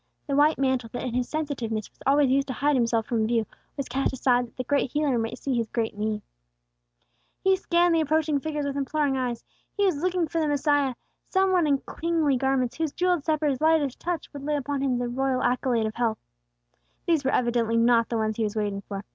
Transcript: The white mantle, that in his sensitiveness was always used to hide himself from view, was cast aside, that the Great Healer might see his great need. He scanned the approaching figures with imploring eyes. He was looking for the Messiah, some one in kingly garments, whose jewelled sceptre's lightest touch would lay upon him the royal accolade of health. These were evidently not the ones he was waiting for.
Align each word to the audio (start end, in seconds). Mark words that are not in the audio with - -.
The 0.25 0.35
white 0.35 0.57
mantle, 0.57 0.89
that 0.93 1.03
in 1.03 1.13
his 1.13 1.29
sensitiveness 1.29 1.87
was 1.91 1.99
always 2.07 2.31
used 2.31 2.47
to 2.47 2.53
hide 2.53 2.75
himself 2.75 3.05
from 3.05 3.27
view, 3.27 3.45
was 3.77 3.87
cast 3.87 4.11
aside, 4.13 4.47
that 4.47 4.57
the 4.57 4.63
Great 4.63 4.89
Healer 4.91 5.19
might 5.19 5.37
see 5.37 5.53
his 5.55 5.67
great 5.69 5.95
need. 5.95 6.23
He 7.43 7.55
scanned 7.55 7.93
the 7.93 8.01
approaching 8.01 8.39
figures 8.39 8.65
with 8.65 8.75
imploring 8.77 9.15
eyes. 9.15 9.43
He 9.77 9.85
was 9.85 9.97
looking 10.01 10.27
for 10.27 10.41
the 10.41 10.47
Messiah, 10.47 10.95
some 11.29 11.51
one 11.51 11.67
in 11.67 11.81
kingly 11.99 12.35
garments, 12.35 12.77
whose 12.77 12.93
jewelled 12.93 13.25
sceptre's 13.25 13.61
lightest 13.61 13.99
touch 13.99 14.27
would 14.33 14.41
lay 14.43 14.55
upon 14.55 14.81
him 14.81 14.97
the 14.97 15.07
royal 15.07 15.43
accolade 15.43 15.85
of 15.85 15.93
health. 15.93 16.17
These 17.05 17.23
were 17.23 17.29
evidently 17.29 17.77
not 17.77 18.09
the 18.09 18.17
ones 18.17 18.37
he 18.37 18.43
was 18.43 18.55
waiting 18.55 18.81
for. 18.81 19.05